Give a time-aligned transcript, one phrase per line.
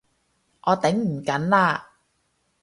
[0.63, 1.79] 我頂唔緊喇！